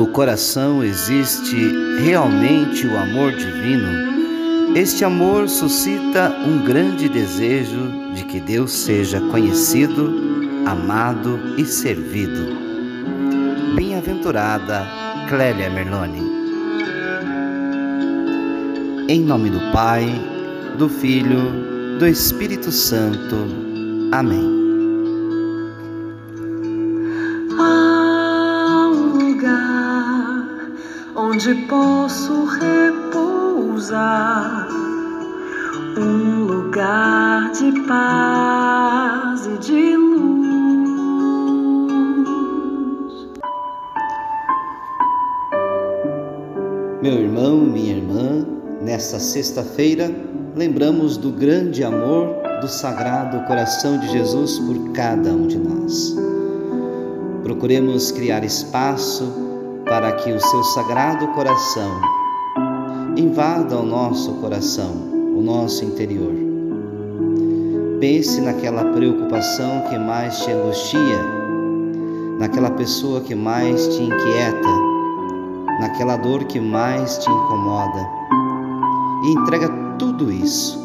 [0.00, 1.54] no coração existe
[2.02, 10.10] realmente o amor divino, este amor suscita um grande desejo de que Deus seja conhecido,
[10.64, 12.56] amado e servido.
[13.76, 14.86] Bem-aventurada
[15.28, 16.22] Clélia Merloni.
[19.06, 20.06] Em nome do Pai,
[20.78, 23.36] do Filho, do Espírito Santo.
[24.12, 24.59] Amém.
[31.40, 33.48] Onde posso repousar,
[35.96, 40.20] um lugar de paz e de luz.
[47.02, 48.46] Meu irmão, minha irmã,
[48.82, 50.14] nesta sexta-feira,
[50.54, 56.14] lembramos do grande amor do Sagrado Coração de Jesus por cada um de nós.
[57.42, 59.49] Procuremos criar espaço
[59.90, 62.00] para que o seu sagrado coração
[63.16, 64.92] invada o nosso coração,
[65.36, 66.32] o nosso interior.
[67.98, 71.18] Pense naquela preocupação que mais te angustia,
[72.38, 74.68] naquela pessoa que mais te inquieta,
[75.80, 78.08] naquela dor que mais te incomoda
[79.24, 80.78] e entrega tudo isso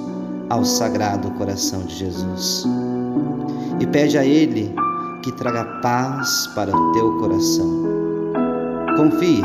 [0.49, 2.65] ao Sagrado Coração de Jesus.
[3.79, 4.73] E pede a Ele
[5.21, 8.04] que traga paz para o teu coração
[8.95, 9.41] Confie,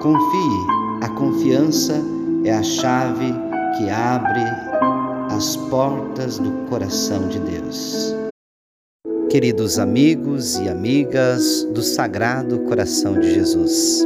[0.00, 0.66] confie.
[1.00, 1.94] A confiança
[2.44, 3.32] é a chave
[3.76, 4.42] que abre
[5.30, 8.16] as portas do coração de Deus.
[9.30, 14.04] Queridos amigos e amigas do Sagrado Coração de Jesus,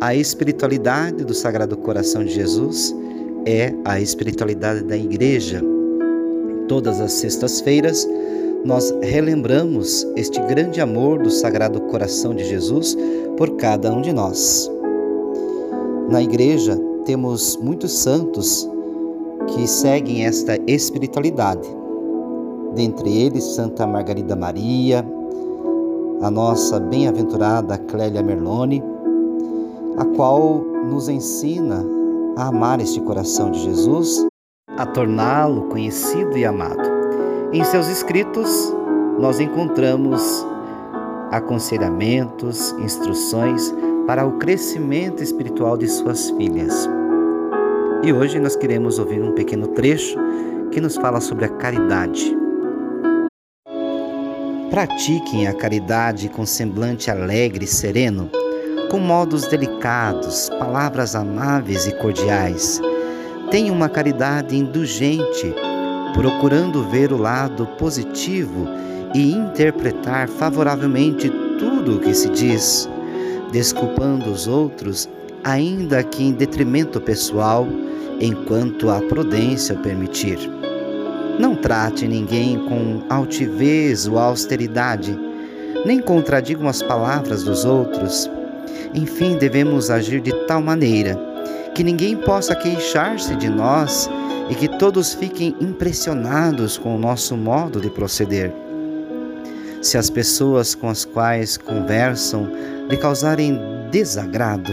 [0.00, 2.94] a espiritualidade do Sagrado Coração de Jesus
[3.44, 5.60] é a espiritualidade da Igreja.
[6.68, 8.06] Todas as sextas-feiras,
[8.64, 12.96] nós relembramos este grande amor do Sagrado Coração de Jesus
[13.36, 14.70] por cada um de nós.
[16.08, 18.68] Na igreja temos muitos santos
[19.48, 21.68] que seguem esta espiritualidade.
[22.74, 25.04] Dentre eles, Santa Margarida Maria,
[26.20, 28.82] a nossa bem-aventurada Clélia Merlone,
[29.96, 31.84] a qual nos ensina
[32.36, 34.24] a amar este coração de Jesus,
[34.78, 37.01] a torná-lo conhecido e amado.
[37.52, 38.74] Em seus escritos,
[39.18, 40.22] nós encontramos
[41.30, 43.74] aconselhamentos, instruções
[44.06, 46.88] para o crescimento espiritual de suas filhas.
[48.02, 50.16] E hoje nós queremos ouvir um pequeno trecho
[50.70, 52.34] que nos fala sobre a caridade.
[54.70, 58.30] Pratiquem a caridade com semblante alegre e sereno,
[58.90, 62.80] com modos delicados, palavras amáveis e cordiais.
[63.50, 65.54] Tenham uma caridade indulgente,
[66.12, 68.68] procurando ver o lado positivo
[69.14, 72.88] e interpretar favoravelmente tudo o que se diz,
[73.50, 75.08] desculpando os outros,
[75.44, 77.66] ainda que em detrimento pessoal,
[78.20, 80.38] enquanto a prudência o permitir.
[81.38, 85.18] Não trate ninguém com altivez ou austeridade,
[85.84, 88.30] nem contradigam as palavras dos outros.
[88.94, 91.18] Enfim, devemos agir de tal maneira
[91.74, 94.08] que ninguém possa queixar-se de nós
[94.48, 98.52] e que todos fiquem impressionados com o nosso modo de proceder.
[99.80, 102.48] Se as pessoas com as quais conversam
[102.88, 103.58] lhe causarem
[103.90, 104.72] desagrado,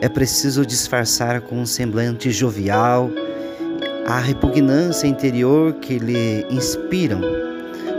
[0.00, 3.10] é preciso disfarçar com um semblante jovial
[4.06, 7.20] a repugnância interior que lhe inspiram,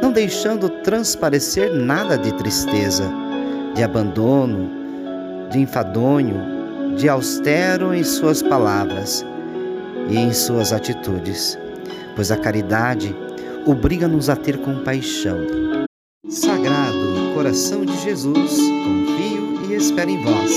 [0.02, 3.12] não deixando transparecer nada de tristeza,
[3.76, 4.70] de abandono,
[5.52, 9.26] de enfadonho, de austero em suas palavras
[10.10, 11.58] e em suas atitudes,
[12.16, 13.16] pois a caridade
[13.66, 15.38] obriga-nos a ter compaixão
[16.30, 20.52] Sagrado coração de Jesus, confio e espero em vós.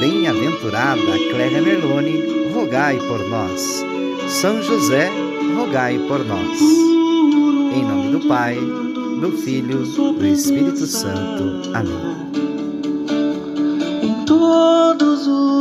[0.00, 1.00] Bem-aventurada
[1.30, 3.82] Clélia Merlone, rogai por nós.
[4.28, 5.10] São José,
[5.56, 6.60] rogai por nós.
[6.60, 11.70] Em nome do Pai, do Filho, do Espírito Santo.
[11.72, 12.16] Amém.
[14.02, 15.51] Em todos os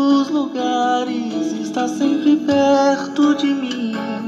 [0.41, 4.20] lugares está sempre perto de mim